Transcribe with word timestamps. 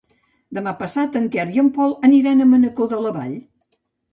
Demà 0.57 0.71
passat 0.79 1.17
en 1.19 1.27
Quer 1.35 1.45
i 1.57 1.63
en 1.65 1.69
Pol 1.77 1.95
aniran 2.09 2.41
a 2.47 2.51
Mancor 2.55 2.93
de 2.95 3.03
la 3.05 3.13
Vall. 3.21 3.37